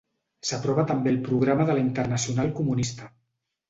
[0.51, 3.17] S'aprova també el Programa de la Internacional Comunista.